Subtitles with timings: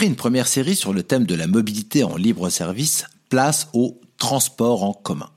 [0.00, 4.00] Après une première série sur le thème de la mobilité en libre service, place au
[4.16, 5.28] transport en commun.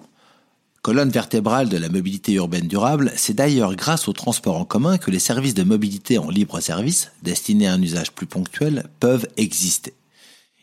[0.81, 5.12] Colonne vertébrale de la mobilité urbaine durable, c'est d'ailleurs grâce au transport en commun que
[5.12, 9.96] les services de mobilité en libre service, destinés à un usage plus ponctuel, peuvent exister.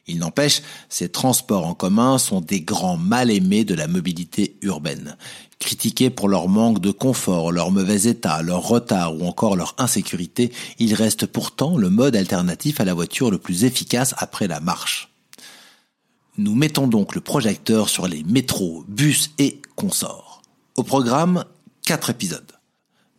[0.06, 5.18] Il n'empêche, ces transports en commun sont des grands mal aimés de la mobilité urbaine.
[5.60, 10.50] Critiqués pour leur manque de confort, leur mauvais état, leur retard ou encore leur insécurité,
[10.78, 15.10] ils restent pourtant le mode alternatif à la voiture le plus efficace après la marche.
[16.38, 20.40] Nous mettons donc le projecteur sur les métros, bus et consorts.
[20.76, 21.44] Au programme,
[21.84, 22.52] quatre épisodes.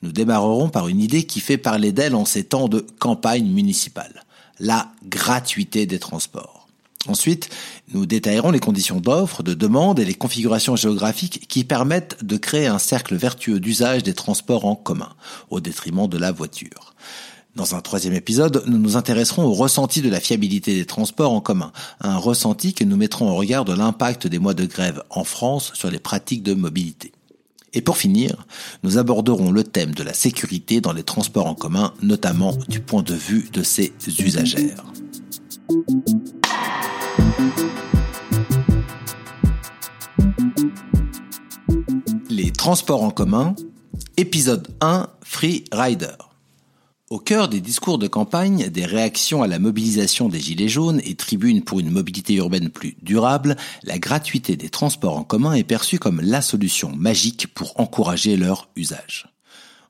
[0.01, 4.23] Nous démarrerons par une idée qui fait parler d'elle en ces temps de campagne municipale.
[4.59, 6.60] La gratuité des transports.
[7.07, 7.49] Ensuite,
[7.93, 12.67] nous détaillerons les conditions d'offre, de demande et les configurations géographiques qui permettent de créer
[12.67, 15.09] un cercle vertueux d'usage des transports en commun,
[15.49, 16.93] au détriment de la voiture.
[17.55, 21.41] Dans un troisième épisode, nous nous intéresserons au ressenti de la fiabilité des transports en
[21.41, 25.23] commun, un ressenti que nous mettrons au regard de l'impact des mois de grève en
[25.23, 27.11] France sur les pratiques de mobilité.
[27.73, 28.45] Et pour finir,
[28.83, 33.03] nous aborderons le thème de la sécurité dans les transports en commun, notamment du point
[33.03, 34.85] de vue de ses usagères.
[42.29, 43.55] Les transports en commun,
[44.17, 46.15] épisode 1, Free Rider.
[47.09, 51.15] Au cœur des discours de campagne, des réactions à la mobilisation des Gilets jaunes et
[51.15, 55.99] tribunes pour une mobilité urbaine plus durable, la gratuité des transports en commun est perçue
[55.99, 59.27] comme la solution magique pour encourager leur usage.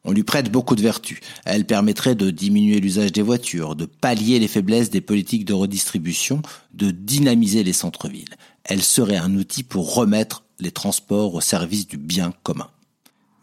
[0.04, 1.20] On lui prête beaucoup de vertus.
[1.46, 6.42] Elle permettrait de diminuer l'usage des voitures, de pallier les faiblesses des politiques de redistribution,
[6.74, 8.36] de dynamiser les centres-villes.
[8.64, 12.70] Elle serait un outil pour remettre les transports au service du bien commun.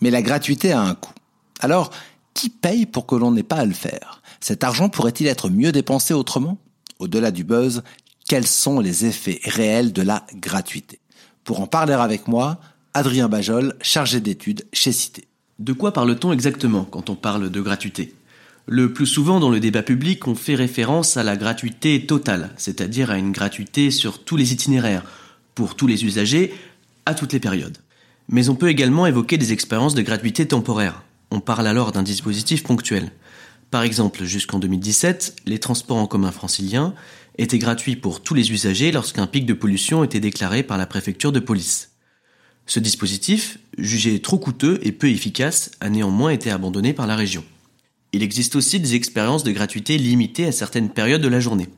[0.01, 1.15] Mais la gratuité a un coût.
[1.61, 1.91] Alors,
[2.35, 4.23] qui paye pour que l'on n'ait pas à le faire?
[4.41, 6.59] Cet argent pourrait-il être mieux dépensé autrement?
[6.99, 7.83] Au-delà du buzz,
[8.29, 11.01] quels sont les effets réels de la gratuité?
[11.45, 12.61] Pour en parler avec moi,
[12.95, 15.28] Adrien Bajol, chargé d'études chez Cité.
[15.59, 18.15] De quoi parle-t-on exactement quand on parle de gratuité?
[18.67, 23.11] Le plus souvent dans le débat public, on fait référence à la gratuité totale, c'est-à-dire
[23.11, 25.03] à une gratuité sur tous les itinéraires,
[25.57, 26.55] pour tous les usagers,
[27.07, 27.79] à toutes les périodes.
[28.29, 31.03] Mais on peut également évoquer des expériences de gratuité temporaire.
[31.33, 33.11] On parle alors d'un dispositif ponctuel.
[33.73, 36.95] Par exemple, jusqu'en 2017, les transports en commun franciliens
[37.37, 41.33] étaient gratuits pour tous les usagers lorsqu'un pic de pollution était déclaré par la préfecture
[41.33, 41.91] de police.
[42.69, 47.43] Ce dispositif, jugé trop coûteux et peu efficace, a néanmoins été abandonné par la région.
[48.13, 51.69] Il existe aussi des expériences de gratuité limitées à certaines périodes de la journée.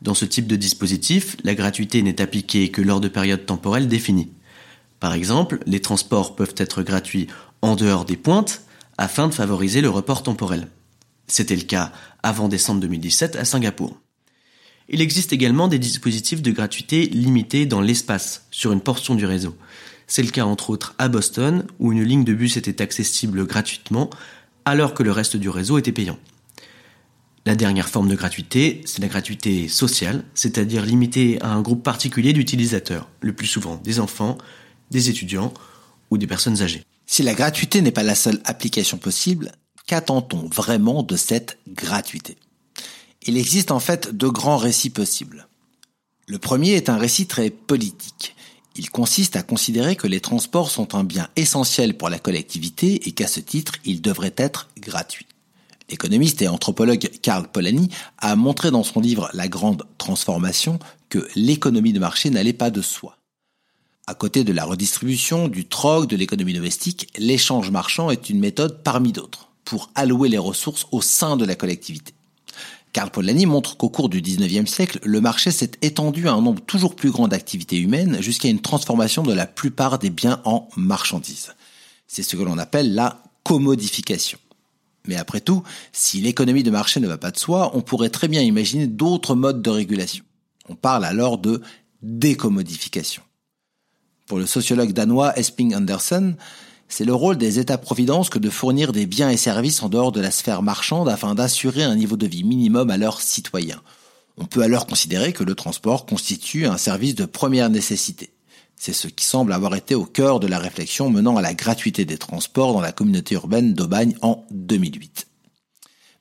[0.00, 4.32] Dans ce type de dispositif, la gratuité n'est appliquée que lors de périodes temporelles définies.
[4.98, 7.26] Par exemple, les transports peuvent être gratuits
[7.60, 8.62] en dehors des pointes
[8.96, 10.68] afin de favoriser le report temporel.
[11.26, 11.92] C'était le cas
[12.22, 14.00] avant décembre 2017 à Singapour.
[14.88, 19.54] Il existe également des dispositifs de gratuité limités dans l'espace, sur une portion du réseau.
[20.06, 24.10] C'est le cas entre autres à Boston, où une ligne de bus était accessible gratuitement,
[24.64, 26.18] alors que le reste du réseau était payant.
[27.46, 32.32] La dernière forme de gratuité, c'est la gratuité sociale, c'est-à-dire limitée à un groupe particulier
[32.32, 34.38] d'utilisateurs, le plus souvent des enfants,
[34.90, 35.52] des étudiants
[36.10, 36.84] ou des personnes âgées.
[37.06, 39.52] Si la gratuité n'est pas la seule application possible,
[39.86, 42.38] qu'attend-on vraiment de cette gratuité?
[43.26, 45.46] Il existe en fait deux grands récits possibles.
[46.26, 48.33] Le premier est un récit très politique.
[48.76, 53.12] Il consiste à considérer que les transports sont un bien essentiel pour la collectivité et
[53.12, 55.26] qu'à ce titre, ils devraient être gratuits.
[55.90, 60.78] L'économiste et anthropologue Karl Polanyi a montré dans son livre La Grande Transformation
[61.08, 63.18] que l'économie de marché n'allait pas de soi.
[64.06, 68.82] À côté de la redistribution, du troc, de l'économie domestique, l'échange marchand est une méthode
[68.82, 72.13] parmi d'autres pour allouer les ressources au sein de la collectivité.
[72.94, 76.62] Karl Polanyi montre qu'au cours du 19e siècle, le marché s'est étendu à un nombre
[76.64, 81.54] toujours plus grand d'activités humaines jusqu'à une transformation de la plupart des biens en marchandises.
[82.06, 84.38] C'est ce que l'on appelle la commodification.
[85.08, 88.28] Mais après tout, si l'économie de marché ne va pas de soi, on pourrait très
[88.28, 90.24] bien imaginer d'autres modes de régulation.
[90.68, 91.62] On parle alors de
[92.00, 93.24] décommodification.
[94.26, 96.36] Pour le sociologue danois Esping Andersen,
[96.96, 100.20] c'est le rôle des États-providence que de fournir des biens et services en dehors de
[100.20, 103.82] la sphère marchande afin d'assurer un niveau de vie minimum à leurs citoyens.
[104.36, 108.30] On peut alors considérer que le transport constitue un service de première nécessité.
[108.76, 112.04] C'est ce qui semble avoir été au cœur de la réflexion menant à la gratuité
[112.04, 115.26] des transports dans la communauté urbaine d'Aubagne en 2008.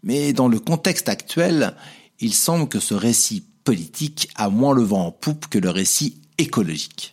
[0.01, 1.75] Mais dans le contexte actuel,
[2.19, 6.19] il semble que ce récit politique a moins le vent en poupe que le récit
[6.39, 7.12] écologique.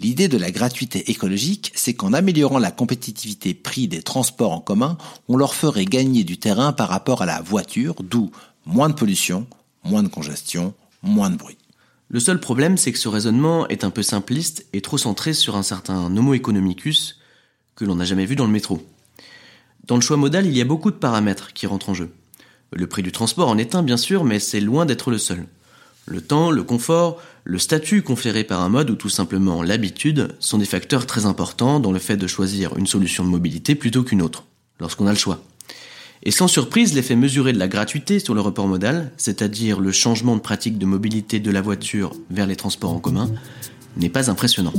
[0.00, 4.96] L'idée de la gratuité écologique, c'est qu'en améliorant la compétitivité prix des transports en commun,
[5.28, 8.30] on leur ferait gagner du terrain par rapport à la voiture, d'où
[8.64, 9.46] moins de pollution,
[9.84, 11.58] moins de congestion, moins de bruit.
[12.08, 15.54] Le seul problème, c'est que ce raisonnement est un peu simpliste et trop centré sur
[15.54, 17.18] un certain homo economicus
[17.76, 18.82] que l'on n'a jamais vu dans le métro.
[19.86, 22.10] Dans le choix modal, il y a beaucoup de paramètres qui rentrent en jeu.
[22.72, 25.46] Le prix du transport en est un, bien sûr, mais c'est loin d'être le seul.
[26.06, 30.58] Le temps, le confort, le statut conféré par un mode ou tout simplement l'habitude sont
[30.58, 34.22] des facteurs très importants dans le fait de choisir une solution de mobilité plutôt qu'une
[34.22, 34.44] autre,
[34.78, 35.40] lorsqu'on a le choix.
[36.22, 40.36] Et sans surprise, l'effet mesuré de la gratuité sur le report modal, c'est-à-dire le changement
[40.36, 43.30] de pratique de mobilité de la voiture vers les transports en commun,
[43.96, 44.74] n'est pas impressionnant.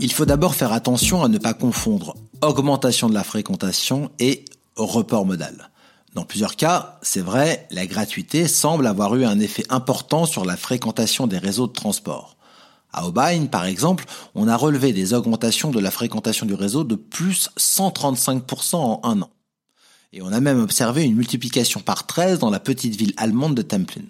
[0.00, 4.44] Il faut d'abord faire attention à ne pas confondre augmentation de la fréquentation et
[4.84, 5.70] report modal.
[6.14, 10.56] Dans plusieurs cas, c'est vrai, la gratuité semble avoir eu un effet important sur la
[10.56, 12.36] fréquentation des réseaux de transport.
[12.92, 16.94] À Aubagne, par exemple, on a relevé des augmentations de la fréquentation du réseau de
[16.94, 19.30] plus 135% en un an.
[20.12, 23.62] Et on a même observé une multiplication par 13 dans la petite ville allemande de
[23.62, 24.06] Templin.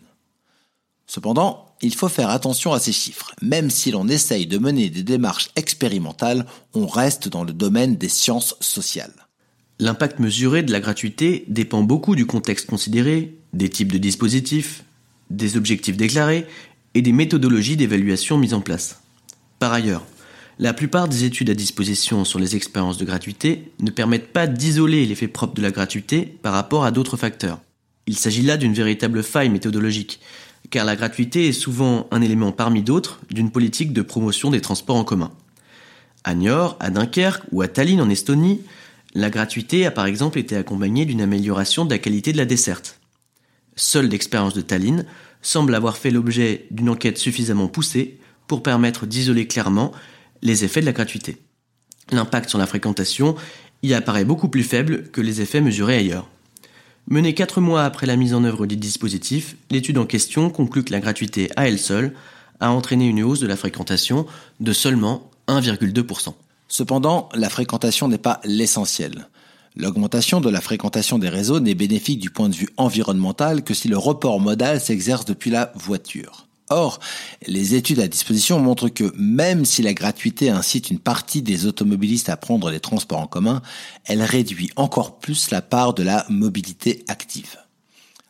[1.06, 3.32] Cependant, il faut faire attention à ces chiffres.
[3.42, 8.08] Même si l'on essaye de mener des démarches expérimentales, on reste dans le domaine des
[8.08, 9.27] sciences sociales.
[9.80, 14.82] L'impact mesuré de la gratuité dépend beaucoup du contexte considéré, des types de dispositifs,
[15.30, 16.46] des objectifs déclarés
[16.94, 19.00] et des méthodologies d'évaluation mises en place.
[19.60, 20.04] Par ailleurs,
[20.58, 25.06] la plupart des études à disposition sur les expériences de gratuité ne permettent pas d'isoler
[25.06, 27.60] l'effet propre de la gratuité par rapport à d'autres facteurs.
[28.08, 30.18] Il s'agit là d'une véritable faille méthodologique,
[30.70, 34.96] car la gratuité est souvent un élément parmi d'autres d'une politique de promotion des transports
[34.96, 35.30] en commun.
[36.24, 38.62] À Niort, à Dunkerque ou à Tallinn en Estonie,
[39.14, 43.00] la gratuité a par exemple été accompagnée d'une amélioration de la qualité de la desserte.
[43.76, 45.04] Seule l'expérience de Tallinn
[45.40, 49.92] semble avoir fait l'objet d'une enquête suffisamment poussée pour permettre d'isoler clairement
[50.42, 51.38] les effets de la gratuité.
[52.10, 53.36] L'impact sur la fréquentation
[53.82, 56.28] y apparaît beaucoup plus faible que les effets mesurés ailleurs.
[57.06, 60.92] Menée quatre mois après la mise en œuvre du dispositif, l'étude en question conclut que
[60.92, 62.12] la gratuité à elle seule
[62.60, 64.26] a entraîné une hausse de la fréquentation
[64.60, 66.34] de seulement 1,2%.
[66.68, 69.28] Cependant, la fréquentation n'est pas l'essentiel.
[69.74, 73.88] L'augmentation de la fréquentation des réseaux n'est bénéfique du point de vue environnemental que si
[73.88, 76.48] le report modal s'exerce depuis la voiture.
[76.70, 77.00] Or,
[77.46, 82.28] les études à disposition montrent que même si la gratuité incite une partie des automobilistes
[82.28, 83.62] à prendre les transports en commun,
[84.04, 87.56] elle réduit encore plus la part de la mobilité active.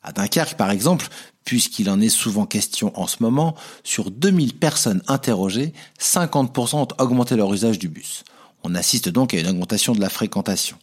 [0.05, 1.09] À Dunkerque, par exemple,
[1.45, 7.37] puisqu'il en est souvent question en ce moment, sur 2000 personnes interrogées, 50% ont augmenté
[7.37, 8.23] leur usage du bus.
[8.65, 10.77] On assiste donc à une augmentation de la fréquentation.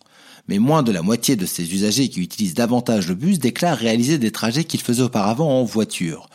[0.48, 4.18] Mais moins de la moitié de ces usagers qui utilisent davantage le bus déclarent réaliser
[4.18, 6.30] des trajets qu'ils faisaient auparavant en voiture.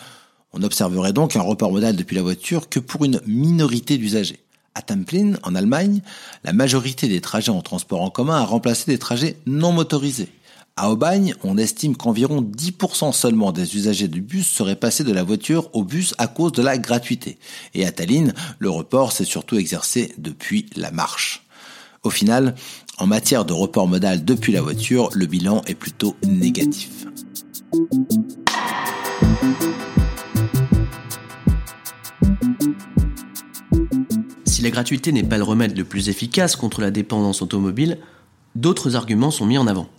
[0.52, 4.40] On observerait donc un report modal depuis la voiture que pour une minorité d'usagers.
[4.74, 6.00] À Templin, en Allemagne,
[6.44, 10.28] la majorité des trajets en transport en commun a remplacé des trajets non motorisés.
[10.82, 15.22] À Aubagne, on estime qu'environ 10% seulement des usagers du bus seraient passés de la
[15.22, 17.36] voiture au bus à cause de la gratuité.
[17.74, 21.44] Et à Tallinn, le report s'est surtout exercé depuis la marche.
[22.02, 22.54] Au final,
[22.96, 27.04] en matière de report modal depuis la voiture, le bilan est plutôt négatif.
[34.46, 37.98] Si la gratuité n'est pas le remède le plus efficace contre la dépendance automobile,
[38.54, 39.90] d'autres arguments sont mis en avant.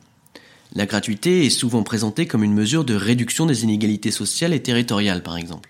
[0.73, 5.21] La gratuité est souvent présentée comme une mesure de réduction des inégalités sociales et territoriales,
[5.21, 5.69] par exemple.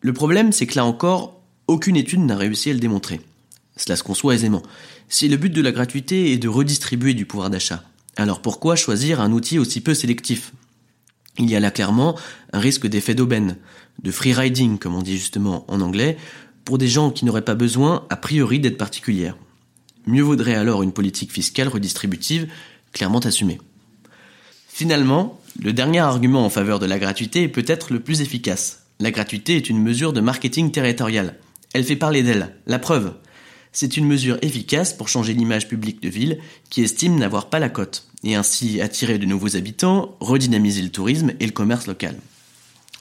[0.00, 3.20] Le problème, c'est que là encore, aucune étude n'a réussi à le démontrer.
[3.76, 4.62] Cela se conçoit aisément.
[5.08, 7.84] Si le but de la gratuité est de redistribuer du pouvoir d'achat,
[8.16, 10.52] alors pourquoi choisir un outil aussi peu sélectif?
[11.38, 12.18] Il y a là clairement
[12.52, 13.56] un risque d'effet d'aubaine,
[14.02, 16.16] de free riding, comme on dit justement en anglais,
[16.64, 19.36] pour des gens qui n'auraient pas besoin, a priori, d'être particulières.
[20.06, 22.48] Mieux vaudrait alors une politique fiscale redistributive
[22.92, 23.58] clairement assumée.
[24.78, 28.84] Finalement, le dernier argument en faveur de la gratuité est peut-être le plus efficace.
[29.00, 31.34] La gratuité est une mesure de marketing territorial.
[31.74, 32.54] Elle fait parler d'elle.
[32.68, 33.14] La preuve.
[33.72, 36.38] C'est une mesure efficace pour changer l'image publique de ville
[36.70, 41.32] qui estime n'avoir pas la cote, et ainsi attirer de nouveaux habitants, redynamiser le tourisme
[41.40, 42.16] et le commerce local.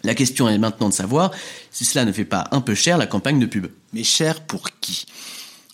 [0.03, 1.29] La question est maintenant de savoir
[1.69, 3.67] si cela ne fait pas un peu cher la campagne de pub.
[3.93, 5.05] Mais cher pour qui?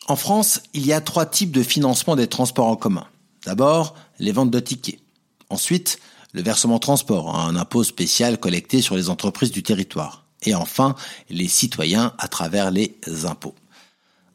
[0.09, 3.07] En France, il y a trois types de financement des transports en commun.
[3.45, 4.99] D'abord, les ventes de tickets.
[5.49, 5.99] Ensuite,
[6.33, 10.25] le versement transport, un impôt spécial collecté sur les entreprises du territoire.
[10.43, 10.95] Et enfin,
[11.29, 13.55] les citoyens à travers les impôts.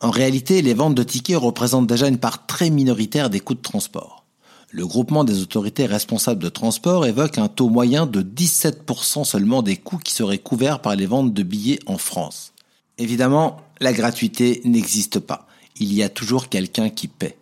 [0.00, 3.62] En réalité, les ventes de tickets représentent déjà une part très minoritaire des coûts de
[3.62, 4.24] transport.
[4.70, 9.76] Le groupement des autorités responsables de transport évoque un taux moyen de 17% seulement des
[9.76, 12.52] coûts qui seraient couverts par les ventes de billets en France.
[12.98, 15.46] Évidemment, la gratuité n'existe pas.
[15.80, 17.38] Il y a toujours quelqu'un qui paie.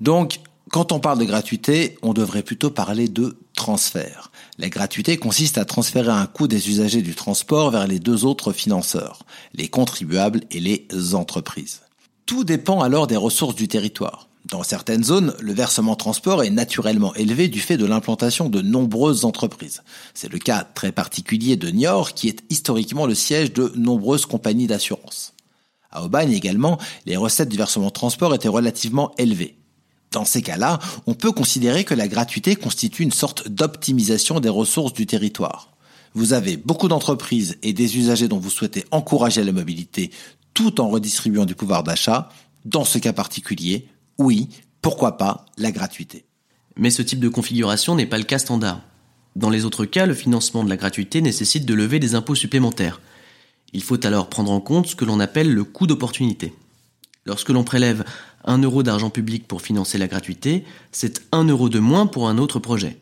[0.00, 0.40] Donc,
[0.76, 4.30] quand on parle de gratuité, on devrait plutôt parler de transfert.
[4.58, 8.52] La gratuité consiste à transférer un coût des usagers du transport vers les deux autres
[8.52, 9.20] financeurs,
[9.54, 11.80] les contribuables et les entreprises.
[12.26, 14.28] Tout dépend alors des ressources du territoire.
[14.50, 19.24] Dans certaines zones, le versement transport est naturellement élevé du fait de l'implantation de nombreuses
[19.24, 19.82] entreprises.
[20.12, 24.66] C'est le cas très particulier de Niort, qui est historiquement le siège de nombreuses compagnies
[24.66, 25.32] d'assurance.
[25.90, 29.55] À Aubagne également, les recettes du versement transport étaient relativement élevées.
[30.16, 34.94] Dans ces cas-là, on peut considérer que la gratuité constitue une sorte d'optimisation des ressources
[34.94, 35.76] du territoire.
[36.14, 40.10] Vous avez beaucoup d'entreprises et des usagers dont vous souhaitez encourager la mobilité
[40.54, 42.30] tout en redistribuant du pouvoir d'achat.
[42.64, 44.48] Dans ce cas particulier, oui,
[44.80, 46.24] pourquoi pas la gratuité.
[46.76, 48.80] Mais ce type de configuration n'est pas le cas standard.
[49.34, 53.02] Dans les autres cas, le financement de la gratuité nécessite de lever des impôts supplémentaires.
[53.74, 56.54] Il faut alors prendre en compte ce que l'on appelle le coût d'opportunité.
[57.26, 58.04] Lorsque l'on prélève
[58.44, 62.38] 1 euro d'argent public pour financer la gratuité, c'est 1 euro de moins pour un
[62.38, 62.98] autre projet.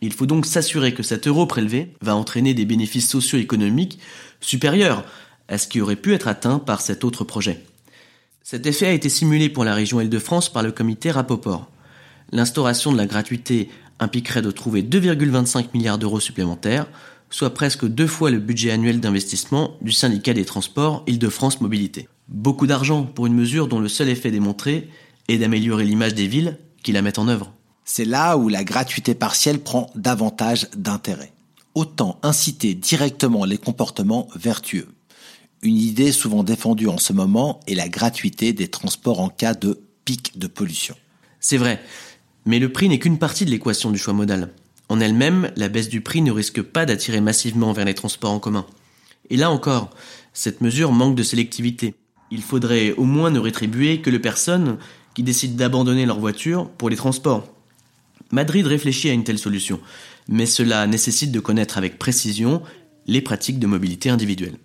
[0.00, 4.00] Il faut donc s'assurer que cet euro prélevé va entraîner des bénéfices socio-économiques
[4.40, 5.04] supérieurs
[5.48, 7.62] à ce qui aurait pu être atteint par cet autre projet.
[8.42, 11.70] Cet effet a été simulé pour la région Île-de-France par le comité Rapoport.
[12.32, 13.68] L'instauration de la gratuité
[14.00, 16.86] impliquerait de trouver 2,25 milliards d'euros supplémentaires,
[17.30, 22.08] soit presque deux fois le budget annuel d'investissement du syndicat des transports Île-de-France Mobilité.
[22.28, 24.88] Beaucoup d'argent pour une mesure dont le seul effet démontré
[25.28, 27.52] est d'améliorer l'image des villes qui la mettent en œuvre.
[27.84, 31.32] C'est là où la gratuité partielle prend davantage d'intérêt.
[31.74, 34.88] Autant inciter directement les comportements vertueux.
[35.62, 39.80] Une idée souvent défendue en ce moment est la gratuité des transports en cas de
[40.04, 40.96] pic de pollution.
[41.40, 41.80] C'est vrai,
[42.46, 44.52] mais le prix n'est qu'une partie de l'équation du choix modal.
[44.88, 48.40] En elle-même, la baisse du prix ne risque pas d'attirer massivement vers les transports en
[48.40, 48.66] commun.
[49.30, 49.90] Et là encore,
[50.32, 51.94] cette mesure manque de sélectivité.
[52.32, 54.78] Il faudrait au moins ne rétribuer que les personnes
[55.12, 57.46] qui décident d'abandonner leur voiture pour les transports.
[58.30, 59.78] Madrid réfléchit à une telle solution,
[60.28, 62.62] mais cela nécessite de connaître avec précision
[63.06, 64.56] les pratiques de mobilité individuelle.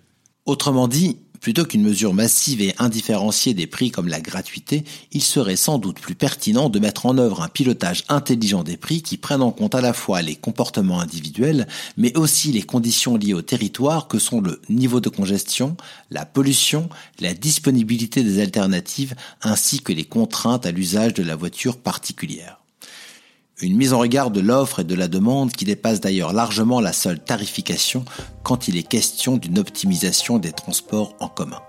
[0.46, 5.56] Autrement dit, Plutôt qu'une mesure massive et indifférenciée des prix comme la gratuité, il serait
[5.56, 9.42] sans doute plus pertinent de mettre en œuvre un pilotage intelligent des prix qui prenne
[9.42, 14.08] en compte à la fois les comportements individuels, mais aussi les conditions liées au territoire
[14.08, 15.76] que sont le niveau de congestion,
[16.10, 16.88] la pollution,
[17.20, 22.58] la disponibilité des alternatives, ainsi que les contraintes à l'usage de la voiture particulière.
[23.60, 26.92] Une mise en regard de l'offre et de la demande qui dépasse d'ailleurs largement la
[26.92, 28.04] seule tarification
[28.44, 31.60] quand il est question d'une optimisation des transports en commun.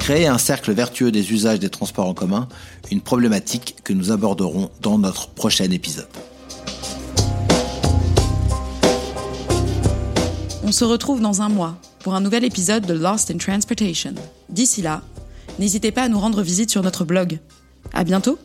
[0.00, 2.48] Créer un cercle vertueux des usages des transports en commun,
[2.90, 6.08] une problématique que nous aborderons dans notre prochain épisode.
[10.64, 14.14] On se retrouve dans un mois pour un nouvel épisode de Lost in Transportation.
[14.48, 15.02] D'ici là,
[15.58, 17.38] n'hésitez pas à nous rendre visite sur notre blog.
[17.92, 18.38] À bientôt!